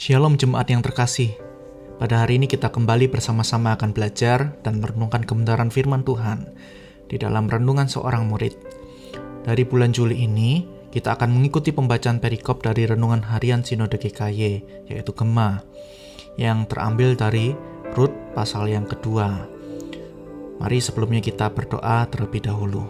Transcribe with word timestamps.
Shalom 0.00 0.40
jemaat 0.40 0.64
yang 0.72 0.80
terkasih. 0.80 1.36
Pada 2.00 2.24
hari 2.24 2.40
ini 2.40 2.48
kita 2.48 2.72
kembali 2.72 3.12
bersama-sama 3.12 3.76
akan 3.76 3.92
belajar 3.92 4.56
dan 4.64 4.80
merenungkan 4.80 5.20
kebenaran 5.28 5.68
firman 5.68 6.08
Tuhan 6.08 6.56
di 7.04 7.20
dalam 7.20 7.52
renungan 7.52 7.84
seorang 7.84 8.24
murid. 8.24 8.56
Dari 9.44 9.60
bulan 9.68 9.92
Juli 9.92 10.24
ini, 10.24 10.64
kita 10.88 11.20
akan 11.20 11.36
mengikuti 11.36 11.76
pembacaan 11.76 12.16
perikop 12.16 12.64
dari 12.64 12.88
renungan 12.88 13.28
harian 13.28 13.60
Sinode 13.60 14.00
GKY, 14.00 14.40
yaitu 14.88 15.12
Gema, 15.12 15.60
yang 16.40 16.64
terambil 16.64 17.12
dari 17.12 17.52
Rut 17.92 18.16
pasal 18.32 18.72
yang 18.72 18.88
kedua. 18.88 19.36
Mari 20.64 20.80
sebelumnya 20.80 21.20
kita 21.20 21.52
berdoa 21.52 22.08
terlebih 22.08 22.48
dahulu. 22.48 22.88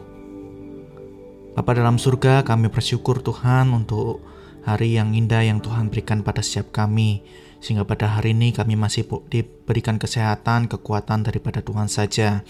Bapa 1.58 1.74
dalam 1.74 1.98
surga, 1.98 2.46
kami 2.46 2.70
bersyukur 2.70 3.18
Tuhan 3.18 3.74
untuk 3.74 4.22
hari 4.64 4.96
yang 4.96 5.16
indah 5.16 5.44
yang 5.44 5.58
Tuhan 5.64 5.88
berikan 5.88 6.24
pada 6.24 6.44
setiap 6.44 6.72
kami, 6.74 7.24
sehingga 7.60 7.84
pada 7.84 8.08
hari 8.08 8.32
ini 8.32 8.56
kami 8.56 8.76
masih 8.76 9.04
diberikan 9.28 10.00
kesehatan, 10.00 10.68
kekuatan 10.68 11.24
daripada 11.24 11.60
Tuhan 11.60 11.88
saja. 11.88 12.44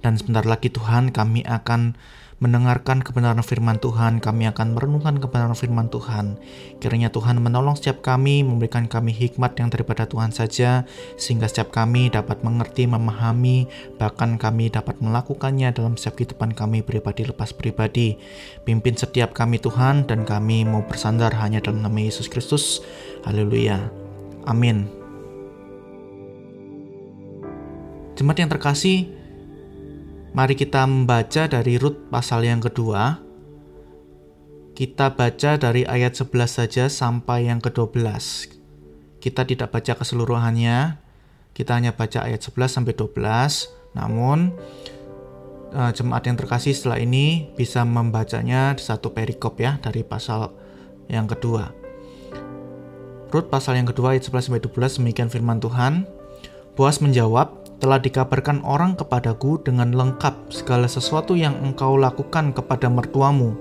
Dan 0.00 0.16
sebentar 0.16 0.48
lagi 0.48 0.72
Tuhan 0.72 1.12
kami 1.12 1.44
akan 1.44 1.96
mendengarkan 2.40 3.04
kebenaran 3.04 3.44
firman 3.44 3.76
Tuhan, 3.76 4.16
kami 4.16 4.48
akan 4.48 4.72
merenungkan 4.72 5.20
kebenaran 5.20 5.52
firman 5.52 5.92
Tuhan. 5.92 6.40
Kiranya 6.80 7.12
Tuhan 7.12 7.36
menolong 7.36 7.76
setiap 7.76 8.00
kami, 8.00 8.40
memberikan 8.40 8.88
kami 8.88 9.12
hikmat 9.12 9.60
yang 9.60 9.68
daripada 9.68 10.08
Tuhan 10.08 10.32
saja, 10.32 10.88
sehingga 11.20 11.52
setiap 11.52 11.68
kami 11.68 12.08
dapat 12.08 12.40
mengerti, 12.40 12.88
memahami, 12.88 13.68
bahkan 14.00 14.40
kami 14.40 14.72
dapat 14.72 14.96
melakukannya 15.04 15.68
dalam 15.76 16.00
setiap 16.00 16.16
kehidupan 16.16 16.56
kami 16.56 16.80
pribadi 16.80 17.28
lepas 17.28 17.52
pribadi. 17.52 18.16
Pimpin 18.64 18.96
setiap 18.96 19.36
kami 19.36 19.60
Tuhan, 19.60 20.08
dan 20.08 20.24
kami 20.24 20.64
mau 20.64 20.80
bersandar 20.80 21.36
hanya 21.44 21.60
dalam 21.60 21.84
nama 21.84 22.00
Yesus 22.00 22.24
Kristus. 22.24 22.80
Haleluya. 23.28 23.92
Amin. 24.48 24.88
Jemaat 28.16 28.40
yang 28.40 28.52
terkasih, 28.52 29.19
Mari 30.30 30.54
kita 30.54 30.86
membaca 30.86 31.50
dari 31.50 31.74
Rut 31.74 32.06
pasal 32.06 32.46
yang 32.46 32.62
kedua. 32.62 33.18
Kita 34.78 35.18
baca 35.18 35.58
dari 35.58 35.82
ayat 35.82 36.14
11 36.14 36.46
saja 36.46 36.86
sampai 36.86 37.50
yang 37.50 37.58
ke-12. 37.58 37.98
Kita 39.18 39.42
tidak 39.42 39.74
baca 39.74 39.92
keseluruhannya. 39.98 41.02
Kita 41.50 41.74
hanya 41.74 41.98
baca 41.98 42.30
ayat 42.30 42.46
11 42.46 42.78
sampai 42.78 42.94
12. 42.94 43.10
Namun 43.98 44.54
uh, 45.74 45.90
jemaat 45.90 46.22
yang 46.30 46.38
terkasih 46.38 46.78
setelah 46.78 47.02
ini 47.02 47.50
bisa 47.58 47.82
membacanya 47.82 48.78
satu 48.78 49.10
perikop 49.10 49.58
ya 49.58 49.82
dari 49.82 50.06
pasal 50.06 50.54
yang 51.10 51.26
kedua. 51.26 51.74
Rut 53.34 53.50
pasal 53.50 53.82
yang 53.82 53.90
kedua 53.90 54.14
ayat 54.14 54.30
11 54.30 54.46
sampai 54.46 54.62
12 54.62 55.02
demikian 55.02 55.26
firman 55.26 55.58
Tuhan. 55.58 56.06
Boas 56.78 57.02
menjawab, 57.02 57.59
telah 57.80 57.96
dikabarkan 57.96 58.60
orang 58.62 58.94
kepadaku 58.94 59.64
dengan 59.64 59.96
lengkap 59.96 60.52
segala 60.52 60.84
sesuatu 60.84 61.32
yang 61.32 61.56
engkau 61.64 61.96
lakukan 61.96 62.52
kepada 62.52 62.92
mertuamu 62.92 63.56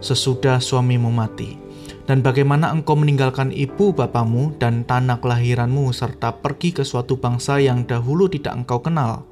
sesudah 0.00 0.56
suamimu 0.56 1.12
mati, 1.12 1.60
dan 2.08 2.24
bagaimana 2.24 2.72
engkau 2.72 2.96
meninggalkan 2.96 3.52
ibu 3.52 3.92
bapamu 3.92 4.56
dan 4.56 4.88
tanah 4.88 5.20
kelahiranmu 5.20 5.92
serta 5.92 6.40
pergi 6.40 6.72
ke 6.72 6.82
suatu 6.82 7.20
bangsa 7.20 7.60
yang 7.60 7.84
dahulu 7.84 8.26
tidak 8.32 8.56
engkau 8.64 8.80
kenal. 8.80 9.28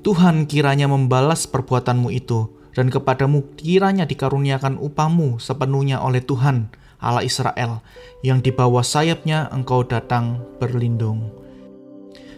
Tuhan 0.00 0.48
kiranya 0.48 0.88
membalas 0.88 1.44
perbuatanmu 1.44 2.08
itu, 2.16 2.48
dan 2.72 2.88
kepadamu 2.88 3.44
kiranya 3.60 4.08
dikaruniakan 4.08 4.80
upahmu 4.80 5.36
sepenuhnya 5.36 6.00
oleh 6.00 6.24
Tuhan, 6.24 6.72
Allah 7.00 7.24
Israel, 7.24 7.84
yang 8.24 8.40
di 8.40 8.48
bawah 8.52 8.84
sayapnya 8.84 9.52
engkau 9.52 9.84
datang 9.84 10.40
berlindung. 10.56 11.43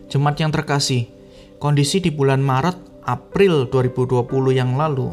Jemaat 0.07 0.39
yang 0.39 0.55
terkasih, 0.55 1.11
kondisi 1.59 1.99
di 1.99 2.15
bulan 2.15 2.39
Maret 2.39 2.79
April 3.03 3.67
2020 3.67 4.55
yang 4.55 4.79
lalu 4.79 5.11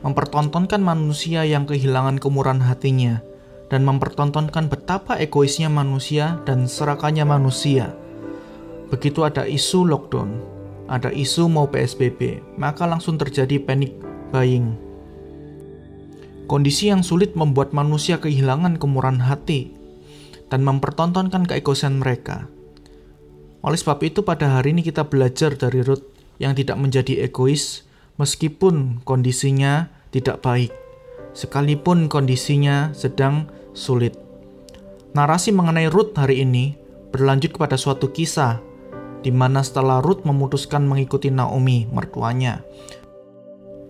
mempertontonkan 0.00 0.80
manusia 0.80 1.44
yang 1.44 1.68
kehilangan 1.68 2.16
kemurahan 2.16 2.64
hatinya 2.64 3.20
dan 3.68 3.84
mempertontonkan 3.84 4.72
betapa 4.72 5.20
egoisnya 5.20 5.68
manusia 5.68 6.40
dan 6.48 6.64
serakannya 6.64 7.28
manusia. 7.28 7.92
Begitu 8.88 9.20
ada 9.20 9.44
isu 9.44 9.84
lockdown, 9.84 10.40
ada 10.88 11.12
isu 11.12 11.52
mau 11.52 11.68
PSBB, 11.68 12.40
maka 12.56 12.88
langsung 12.88 13.20
terjadi 13.20 13.60
panic 13.60 13.92
buying. 14.32 14.76
Kondisi 16.48 16.88
yang 16.88 17.04
sulit 17.04 17.36
membuat 17.36 17.76
manusia 17.76 18.16
kehilangan 18.16 18.80
kemurahan 18.80 19.20
hati 19.20 19.72
dan 20.48 20.64
mempertontonkan 20.64 21.44
keegoisan 21.44 22.00
mereka. 22.00 22.48
Oleh 23.62 23.78
sebab 23.78 24.02
itu 24.02 24.26
pada 24.26 24.58
hari 24.58 24.74
ini 24.74 24.82
kita 24.82 25.06
belajar 25.06 25.54
dari 25.54 25.86
Ruth 25.86 26.02
yang 26.42 26.58
tidak 26.58 26.74
menjadi 26.82 27.22
egois 27.22 27.86
meskipun 28.18 29.06
kondisinya 29.06 29.86
tidak 30.10 30.42
baik, 30.42 30.74
sekalipun 31.30 32.10
kondisinya 32.10 32.90
sedang 32.90 33.46
sulit. 33.70 34.18
Narasi 35.14 35.54
mengenai 35.54 35.86
Ruth 35.86 36.18
hari 36.18 36.42
ini 36.42 36.74
berlanjut 37.14 37.54
kepada 37.54 37.78
suatu 37.78 38.10
kisah 38.10 38.58
di 39.22 39.30
mana 39.30 39.62
setelah 39.62 40.02
Ruth 40.02 40.26
memutuskan 40.26 40.82
mengikuti 40.82 41.30
Naomi, 41.30 41.86
mertuanya. 41.86 42.66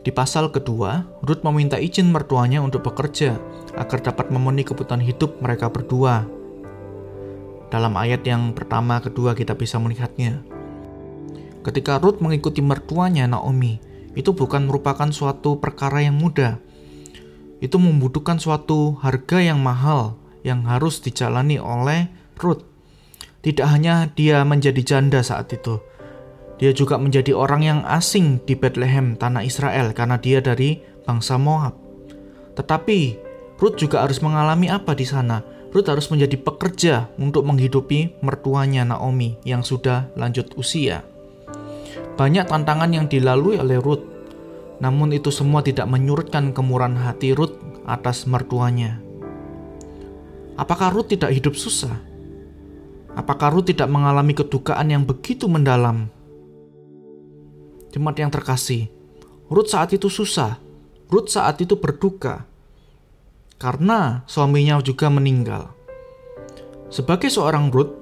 Di 0.04 0.12
pasal 0.12 0.52
kedua, 0.52 1.08
Ruth 1.24 1.40
meminta 1.46 1.80
izin 1.80 2.12
mertuanya 2.12 2.60
untuk 2.60 2.84
bekerja 2.84 3.40
agar 3.72 4.04
dapat 4.04 4.28
memenuhi 4.28 4.68
kebutuhan 4.68 5.00
hidup 5.00 5.40
mereka 5.40 5.72
berdua 5.72 6.41
dalam 7.72 7.96
ayat 7.96 8.20
yang 8.28 8.52
pertama, 8.52 9.00
kedua 9.00 9.32
kita 9.32 9.56
bisa 9.56 9.80
melihatnya. 9.80 10.44
Ketika 11.64 11.96
Ruth 11.96 12.20
mengikuti 12.20 12.60
mertuanya 12.60 13.24
Naomi, 13.24 13.80
itu 14.12 14.36
bukan 14.36 14.68
merupakan 14.68 15.08
suatu 15.08 15.56
perkara 15.56 16.04
yang 16.04 16.20
mudah. 16.20 16.60
Itu 17.64 17.80
membutuhkan 17.80 18.36
suatu 18.36 19.00
harga 19.00 19.40
yang 19.40 19.64
mahal 19.64 20.20
yang 20.44 20.68
harus 20.68 21.00
dijalani 21.00 21.56
oleh 21.56 22.12
Ruth. 22.36 22.68
Tidak 23.40 23.64
hanya 23.64 24.12
dia 24.12 24.44
menjadi 24.44 24.84
janda 24.84 25.24
saat 25.24 25.48
itu, 25.56 25.80
dia 26.62 26.70
juga 26.70 26.94
menjadi 26.94 27.34
orang 27.34 27.62
yang 27.66 27.80
asing 27.82 28.38
di 28.46 28.54
Bethlehem, 28.54 29.18
tanah 29.18 29.42
Israel, 29.42 29.90
karena 29.90 30.14
dia 30.14 30.38
dari 30.38 30.78
bangsa 31.02 31.34
Moab. 31.34 31.74
Tetapi 32.54 33.18
Ruth 33.58 33.82
juga 33.82 34.06
harus 34.06 34.22
mengalami 34.22 34.70
apa 34.70 34.94
di 34.94 35.02
sana? 35.02 35.42
Ruth 35.72 35.88
harus 35.88 36.12
menjadi 36.12 36.36
pekerja 36.36 37.08
untuk 37.16 37.48
menghidupi 37.48 38.20
mertuanya 38.20 38.84
Naomi 38.84 39.40
yang 39.48 39.64
sudah 39.64 40.12
lanjut 40.20 40.52
usia. 40.60 41.00
Banyak 42.20 42.44
tantangan 42.44 42.92
yang 42.92 43.08
dilalui 43.08 43.56
oleh 43.56 43.80
Ruth, 43.80 44.04
namun 44.84 45.16
itu 45.16 45.32
semua 45.32 45.64
tidak 45.64 45.88
menyurutkan 45.88 46.52
kemurahan 46.52 46.92
hati 47.00 47.32
Ruth 47.32 47.56
atas 47.88 48.28
mertuanya. 48.28 49.00
Apakah 50.60 50.92
Ruth 50.92 51.08
tidak 51.08 51.32
hidup 51.32 51.56
susah? 51.56 51.96
Apakah 53.16 53.56
Ruth 53.56 53.72
tidak 53.72 53.88
mengalami 53.88 54.36
kedukaan 54.36 54.92
yang 54.92 55.08
begitu 55.08 55.48
mendalam? 55.48 56.12
Jemaat 57.96 58.20
yang 58.20 58.28
terkasih, 58.28 58.92
Ruth 59.48 59.72
saat 59.72 59.88
itu 59.96 60.12
susah. 60.12 60.60
Ruth 61.08 61.32
saat 61.32 61.60
itu 61.64 61.80
berduka 61.80 62.44
karena 63.62 64.26
suaminya 64.26 64.82
juga 64.82 65.06
meninggal. 65.06 65.70
Sebagai 66.90 67.30
seorang 67.30 67.70
Ruth, 67.70 67.94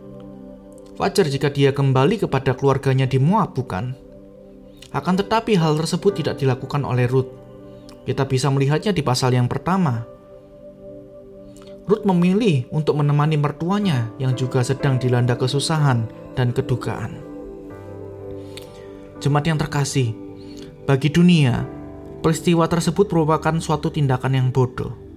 wajar 0.97 1.29
jika 1.29 1.53
dia 1.53 1.77
kembali 1.77 2.25
kepada 2.25 2.57
keluarganya 2.57 3.05
di 3.05 3.21
Moab, 3.21 3.53
bukan? 3.53 3.93
Akan 4.97 5.21
tetapi 5.21 5.61
hal 5.61 5.77
tersebut 5.77 6.25
tidak 6.25 6.41
dilakukan 6.41 6.81
oleh 6.81 7.05
Ruth. 7.05 7.29
Kita 8.09 8.25
bisa 8.25 8.49
melihatnya 8.49 8.97
di 8.97 9.05
pasal 9.05 9.37
yang 9.37 9.53
pertama. 9.53 10.09
Ruth 11.85 12.09
memilih 12.09 12.65
untuk 12.73 12.97
menemani 12.97 13.37
mertuanya 13.37 14.09
yang 14.17 14.33
juga 14.33 14.65
sedang 14.65 14.97
dilanda 14.97 15.37
kesusahan 15.37 16.09
dan 16.33 16.57
kedukaan. 16.57 17.21
Jemaat 19.21 19.45
yang 19.45 19.61
terkasih, 19.61 20.17
bagi 20.89 21.13
dunia, 21.13 21.69
peristiwa 22.25 22.65
tersebut 22.65 23.13
merupakan 23.13 23.61
suatu 23.61 23.93
tindakan 23.93 24.33
yang 24.33 24.49
bodoh 24.49 25.10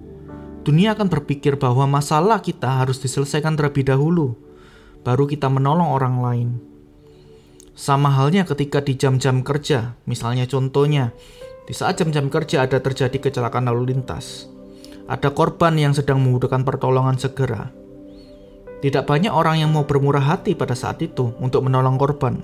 dunia 0.64 0.96
akan 0.96 1.12
berpikir 1.12 1.60
bahwa 1.60 1.84
masalah 1.84 2.40
kita 2.40 2.82
harus 2.82 2.98
diselesaikan 3.04 3.54
terlebih 3.54 3.84
dahulu, 3.84 4.32
baru 5.04 5.28
kita 5.28 5.52
menolong 5.52 5.92
orang 5.92 6.16
lain. 6.24 6.48
Sama 7.76 8.08
halnya 8.08 8.48
ketika 8.48 8.80
di 8.80 8.96
jam-jam 8.96 9.44
kerja, 9.44 9.98
misalnya 10.08 10.48
contohnya, 10.48 11.12
di 11.68 11.76
saat 11.76 12.00
jam-jam 12.00 12.32
kerja 12.32 12.64
ada 12.64 12.80
terjadi 12.80 13.18
kecelakaan 13.20 13.68
lalu 13.68 13.92
lintas. 13.92 14.48
Ada 15.04 15.36
korban 15.36 15.76
yang 15.76 15.92
sedang 15.92 16.24
membutuhkan 16.24 16.64
pertolongan 16.64 17.20
segera. 17.20 17.68
Tidak 18.80 19.04
banyak 19.04 19.32
orang 19.32 19.60
yang 19.60 19.70
mau 19.72 19.84
bermurah 19.84 20.24
hati 20.24 20.56
pada 20.56 20.72
saat 20.72 21.00
itu 21.04 21.36
untuk 21.40 21.60
menolong 21.60 22.00
korban. 22.00 22.40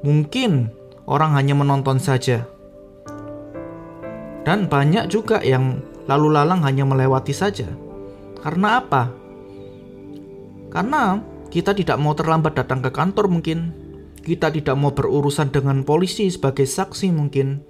Mungkin 0.00 0.72
orang 1.04 1.36
hanya 1.36 1.52
menonton 1.56 2.00
saja. 2.00 2.48
Dan 4.42 4.66
banyak 4.66 5.06
juga 5.12 5.38
yang 5.44 5.91
lalu 6.06 6.34
lalang 6.34 6.62
hanya 6.66 6.82
melewati 6.86 7.34
saja. 7.34 7.68
Karena 8.42 8.82
apa? 8.82 9.12
Karena 10.72 11.20
kita 11.52 11.76
tidak 11.76 12.00
mau 12.00 12.16
terlambat 12.16 12.56
datang 12.56 12.80
ke 12.80 12.88
kantor 12.88 13.28
mungkin. 13.28 13.76
Kita 14.22 14.48
tidak 14.54 14.78
mau 14.78 14.94
berurusan 14.94 15.50
dengan 15.50 15.82
polisi 15.82 16.30
sebagai 16.30 16.64
saksi 16.64 17.12
mungkin. 17.12 17.60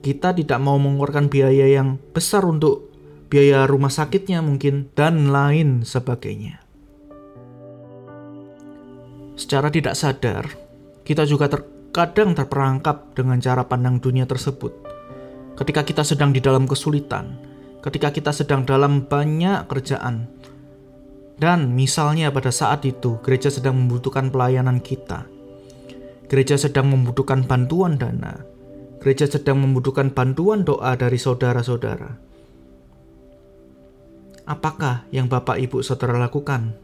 Kita 0.00 0.32
tidak 0.32 0.60
mau 0.62 0.78
mengeluarkan 0.78 1.28
biaya 1.28 1.66
yang 1.68 2.00
besar 2.14 2.46
untuk 2.46 2.92
biaya 3.28 3.66
rumah 3.66 3.90
sakitnya 3.90 4.40
mungkin 4.40 4.88
dan 4.94 5.32
lain 5.34 5.82
sebagainya. 5.82 6.62
Secara 9.40 9.72
tidak 9.72 9.96
sadar, 9.96 10.44
kita 11.00 11.24
juga 11.24 11.48
terkadang 11.48 12.36
terperangkap 12.36 13.16
dengan 13.16 13.40
cara 13.40 13.64
pandang 13.64 13.96
dunia 13.96 14.28
tersebut. 14.28 14.70
Ketika 15.56 15.80
kita 15.82 16.04
sedang 16.04 16.30
di 16.30 16.44
dalam 16.44 16.68
kesulitan, 16.68 17.49
ketika 17.80 18.12
kita 18.12 18.32
sedang 18.32 18.64
dalam 18.68 19.08
banyak 19.08 19.64
kerjaan, 19.68 20.28
dan 21.40 21.72
misalnya 21.72 22.28
pada 22.28 22.52
saat 22.52 22.84
itu 22.84 23.16
gereja 23.24 23.48
sedang 23.48 23.72
membutuhkan 23.80 24.28
pelayanan 24.28 24.76
kita. 24.84 25.24
Gereja 26.28 26.60
sedang 26.60 26.92
membutuhkan 26.92 27.42
bantuan 27.48 27.96
dana. 27.96 28.44
Gereja 29.00 29.24
sedang 29.24 29.64
membutuhkan 29.64 30.12
bantuan 30.12 30.62
doa 30.62 30.92
dari 30.94 31.16
saudara-saudara. 31.16 32.20
Apakah 34.44 35.08
yang 35.08 35.32
Bapak 35.32 35.56
Ibu 35.56 35.80
Saudara 35.80 36.20
lakukan? 36.20 36.76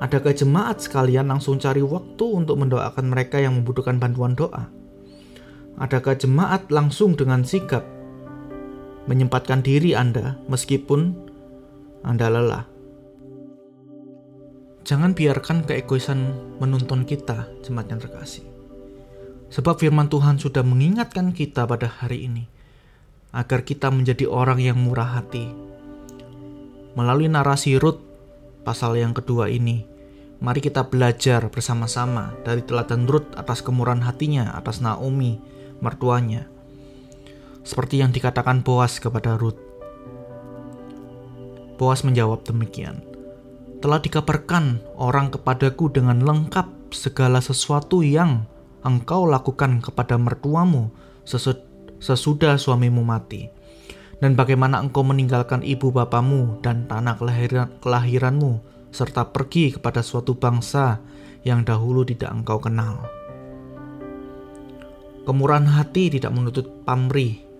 Adakah 0.00 0.32
jemaat 0.34 0.82
sekalian 0.82 1.28
langsung 1.28 1.60
cari 1.60 1.84
waktu 1.84 2.24
untuk 2.26 2.58
mendoakan 2.58 3.06
mereka 3.12 3.38
yang 3.38 3.60
membutuhkan 3.60 4.00
bantuan 4.00 4.32
doa? 4.32 4.66
Adakah 5.78 6.16
jemaat 6.16 6.72
langsung 6.72 7.14
dengan 7.14 7.44
sigap 7.46 7.86
menyempatkan 9.06 9.64
diri 9.64 9.96
Anda 9.96 10.38
meskipun 10.46 11.16
Anda 12.06 12.30
lelah? 12.30 12.64
Jangan 14.82 15.14
biarkan 15.14 15.62
keegoisan 15.62 16.34
menuntun 16.58 17.06
kita, 17.06 17.46
jemaat 17.62 17.86
yang 17.86 18.02
terkasih. 18.02 18.42
Sebab 19.54 19.78
firman 19.78 20.10
Tuhan 20.10 20.42
sudah 20.42 20.66
mengingatkan 20.66 21.30
kita 21.30 21.70
pada 21.70 21.86
hari 21.86 22.26
ini, 22.26 22.50
agar 23.30 23.62
kita 23.62 23.94
menjadi 23.94 24.26
orang 24.26 24.58
yang 24.58 24.76
murah 24.76 25.22
hati. 25.22 25.48
Melalui 26.98 27.30
narasi 27.30 27.80
Rut 27.80 28.02
pasal 28.66 29.00
yang 29.00 29.16
kedua 29.16 29.48
ini, 29.48 29.86
mari 30.42 30.60
kita 30.60 30.90
belajar 30.90 31.46
bersama-sama 31.48 32.36
dari 32.44 32.60
teladan 32.60 33.06
Rut 33.08 33.32
atas 33.38 33.64
kemurahan 33.64 34.04
hatinya 34.04 34.52
atas 34.52 34.84
Naomi, 34.84 35.40
mertuanya. 35.80 36.51
Seperti 37.62 38.02
yang 38.02 38.10
dikatakan 38.10 38.66
Boas 38.66 38.98
kepada 38.98 39.38
Rut. 39.38 39.58
Boas 41.78 42.02
menjawab 42.06 42.46
demikian 42.46 43.12
telah 43.82 43.98
dikabarkan 43.98 44.78
orang 44.94 45.34
kepadaku 45.34 45.90
dengan 45.90 46.22
lengkap 46.22 46.94
segala 46.94 47.42
sesuatu 47.42 48.06
yang 48.06 48.46
engkau 48.86 49.26
lakukan 49.26 49.82
kepada 49.82 50.14
mertuamu 50.14 50.94
sesudah 51.98 52.54
suamimu 52.54 53.02
mati. 53.02 53.50
Dan 54.22 54.38
bagaimana 54.38 54.78
engkau 54.78 55.02
meninggalkan 55.02 55.66
ibu 55.66 55.90
bapamu 55.90 56.62
dan 56.62 56.86
tanah 56.86 57.18
kelahiran, 57.18 57.74
kelahiranmu, 57.82 58.62
serta 58.94 59.34
pergi 59.34 59.74
kepada 59.74 59.98
suatu 59.98 60.38
bangsa 60.38 61.02
yang 61.42 61.66
dahulu 61.66 62.06
tidak 62.06 62.30
engkau 62.30 62.62
kenal. 62.62 63.02
Kemurahan 65.26 65.66
hati 65.66 66.06
tidak 66.06 66.30
menuntut 66.30 66.70
pamrih. 66.86 67.51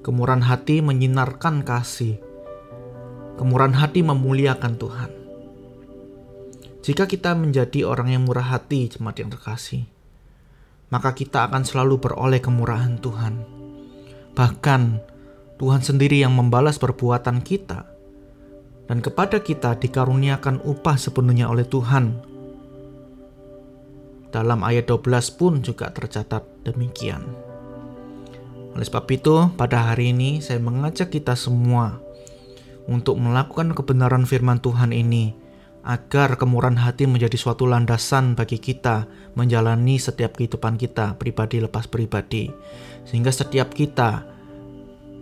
Kemurahan 0.00 0.40
hati 0.40 0.80
menyinarkan 0.80 1.60
kasih. 1.60 2.16
Kemurahan 3.36 3.76
hati 3.76 4.00
memuliakan 4.00 4.80
Tuhan. 4.80 5.10
Jika 6.80 7.04
kita 7.04 7.36
menjadi 7.36 7.84
orang 7.84 8.16
yang 8.16 8.24
murah 8.24 8.56
hati, 8.56 8.88
jemaat 8.88 9.20
yang 9.20 9.28
terkasih, 9.28 9.84
maka 10.88 11.12
kita 11.12 11.44
akan 11.44 11.68
selalu 11.68 12.00
beroleh 12.00 12.40
kemurahan 12.40 12.96
Tuhan. 12.96 13.44
Bahkan 14.32 14.82
Tuhan 15.60 15.82
sendiri 15.84 16.24
yang 16.24 16.32
membalas 16.32 16.80
perbuatan 16.80 17.44
kita 17.44 17.84
dan 18.88 19.04
kepada 19.04 19.44
kita 19.44 19.76
dikaruniakan 19.76 20.64
upah 20.64 20.96
sepenuhnya 20.96 21.52
oleh 21.52 21.68
Tuhan. 21.68 22.24
Dalam 24.32 24.64
ayat 24.64 24.88
12 24.88 25.36
pun 25.36 25.60
juga 25.60 25.92
tercatat 25.92 26.64
demikian. 26.64 27.49
Oleh 28.74 28.86
sebab 28.86 29.06
itu, 29.10 29.50
pada 29.58 29.90
hari 29.90 30.14
ini 30.14 30.38
saya 30.38 30.62
mengajak 30.62 31.10
kita 31.10 31.34
semua 31.34 31.98
untuk 32.86 33.18
melakukan 33.18 33.74
kebenaran 33.74 34.26
firman 34.26 34.62
Tuhan 34.62 34.94
ini 34.94 35.34
agar 35.80 36.36
kemurahan 36.36 36.76
hati 36.76 37.08
menjadi 37.08 37.34
suatu 37.40 37.64
landasan 37.64 38.36
bagi 38.36 38.60
kita 38.60 39.08
menjalani 39.32 39.96
setiap 39.96 40.36
kehidupan 40.36 40.76
kita 40.76 41.16
pribadi 41.16 41.58
lepas 41.58 41.88
pribadi. 41.88 42.52
Sehingga 43.08 43.32
setiap 43.32 43.72
kita 43.72 44.28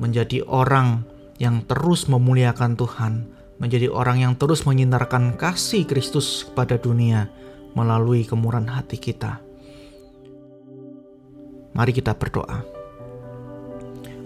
menjadi 0.02 0.42
orang 0.46 1.06
yang 1.38 1.62
terus 1.64 2.10
memuliakan 2.10 2.74
Tuhan 2.74 3.12
menjadi 3.58 3.90
orang 3.90 4.22
yang 4.22 4.34
terus 4.38 4.66
menyinarkan 4.66 5.34
kasih 5.34 5.86
Kristus 5.86 6.46
kepada 6.46 6.78
dunia 6.78 7.26
melalui 7.74 8.26
kemurahan 8.26 8.66
hati 8.70 8.98
kita. 8.98 9.42
Mari 11.74 11.94
kita 11.94 12.14
berdoa 12.14 12.77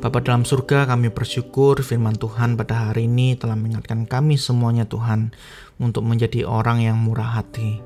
Bapa 0.02 0.19
dalam 0.19 0.43
surga 0.43 0.90
kami 0.90 1.14
bersyukur 1.14 1.78
firman 1.78 2.19
Tuhan 2.19 2.58
pada 2.58 2.90
hari 2.90 3.06
ini 3.06 3.38
telah 3.38 3.54
mengingatkan 3.54 4.02
kami 4.02 4.34
semuanya 4.34 4.82
Tuhan 4.82 5.31
untuk 5.78 6.02
menjadi 6.02 6.43
orang 6.43 6.82
yang 6.82 6.99
murah 6.99 7.38
hati. 7.38 7.78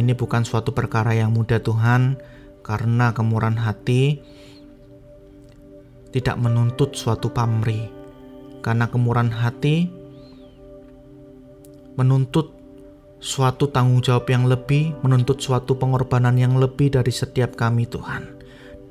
Ini 0.00 0.16
bukan 0.16 0.48
suatu 0.48 0.72
perkara 0.72 1.12
yang 1.12 1.36
mudah 1.36 1.60
Tuhan 1.60 2.16
karena 2.64 3.12
kemurahan 3.12 3.60
hati 3.60 4.24
tidak 6.08 6.40
menuntut 6.40 6.96
suatu 6.96 7.28
pamrih. 7.28 7.92
Karena 8.64 8.88
kemurahan 8.88 9.28
hati 9.28 9.92
menuntut 12.00 12.56
suatu 13.20 13.68
tanggung 13.68 14.00
jawab 14.00 14.24
yang 14.32 14.48
lebih, 14.48 14.96
menuntut 15.04 15.36
suatu 15.44 15.76
pengorbanan 15.76 16.40
yang 16.40 16.56
lebih 16.56 16.96
dari 16.96 17.12
setiap 17.12 17.60
kami 17.60 17.84
Tuhan. 17.84 18.39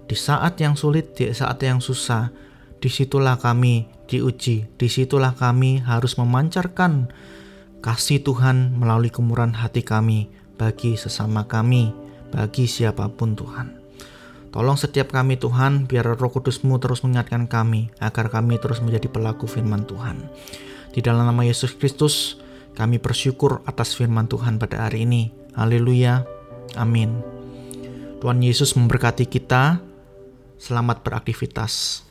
Di 0.10 0.18
saat 0.18 0.58
yang 0.58 0.74
sulit, 0.74 1.14
di 1.14 1.30
saat 1.30 1.62
yang 1.62 1.78
susah, 1.78 2.34
di 2.82 2.90
situlah 2.90 3.38
kami 3.38 3.86
diuji, 4.10 4.66
di 4.74 4.88
situlah 4.90 5.38
kami 5.38 5.86
harus 5.86 6.18
memancarkan 6.18 7.14
kasih 7.86 8.26
Tuhan 8.26 8.74
melalui 8.74 9.14
kemurahan 9.14 9.54
hati 9.54 9.86
kami 9.86 10.34
bagi 10.58 10.98
sesama 10.98 11.46
kami, 11.46 11.94
bagi 12.34 12.66
siapa 12.66 13.06
pun 13.14 13.38
Tuhan. 13.38 13.78
Tolong 14.50 14.82
setiap 14.82 15.14
kami 15.14 15.38
Tuhan, 15.38 15.86
biar 15.86 16.18
roh 16.18 16.34
kudusmu 16.34 16.82
terus 16.82 17.06
mengingatkan 17.06 17.46
kami, 17.46 17.94
agar 18.02 18.34
kami 18.34 18.58
terus 18.58 18.82
menjadi 18.82 19.06
pelaku 19.06 19.46
firman 19.46 19.86
Tuhan. 19.86 20.26
Di 20.90 21.06
dalam 21.06 21.30
nama 21.30 21.46
Yesus 21.46 21.78
Kristus, 21.78 22.42
kami 22.74 22.98
bersyukur 22.98 23.62
atas 23.70 23.94
firman 23.94 24.26
Tuhan 24.26 24.58
pada 24.58 24.90
hari 24.90 25.06
ini. 25.06 25.30
Haleluya. 25.54 26.26
Amin. 26.82 27.22
Tuhan 28.20 28.42
Yesus 28.42 28.74
memberkati 28.74 29.30
kita. 29.30 29.89
Selamat 30.60 31.00
beraktivitas. 31.08 32.04